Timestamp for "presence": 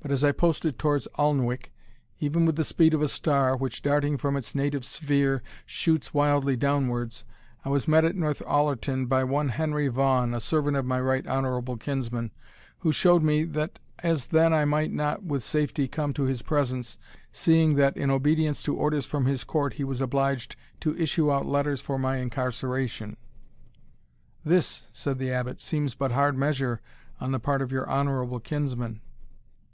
16.42-16.96